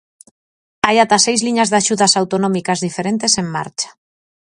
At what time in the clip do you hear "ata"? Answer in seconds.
1.03-1.17